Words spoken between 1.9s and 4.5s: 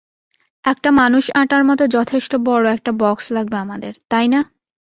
যথেষ্ট বড়ো একটা বক্স লাগবে আমাদের, তাই না?